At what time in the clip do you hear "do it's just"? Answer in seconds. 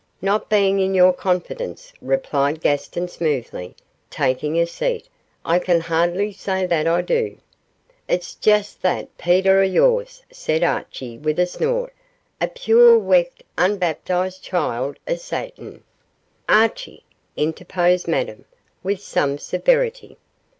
7.03-8.81